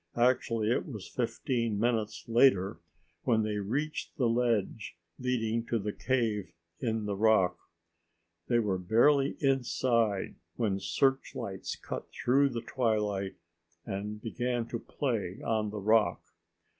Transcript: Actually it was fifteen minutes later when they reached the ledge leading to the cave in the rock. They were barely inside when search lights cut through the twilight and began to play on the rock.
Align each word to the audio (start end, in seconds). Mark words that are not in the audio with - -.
Actually 0.17 0.71
it 0.71 0.87
was 0.87 1.07
fifteen 1.07 1.77
minutes 1.79 2.27
later 2.27 2.79
when 3.21 3.43
they 3.43 3.59
reached 3.59 4.17
the 4.17 4.25
ledge 4.27 4.97
leading 5.19 5.63
to 5.63 5.77
the 5.77 5.93
cave 5.93 6.51
in 6.79 7.05
the 7.05 7.15
rock. 7.15 7.59
They 8.47 8.57
were 8.57 8.79
barely 8.79 9.37
inside 9.41 10.33
when 10.55 10.79
search 10.79 11.35
lights 11.35 11.75
cut 11.75 12.07
through 12.11 12.49
the 12.49 12.61
twilight 12.61 13.35
and 13.85 14.19
began 14.19 14.65
to 14.69 14.79
play 14.79 15.39
on 15.43 15.69
the 15.69 15.77
rock. 15.77 16.23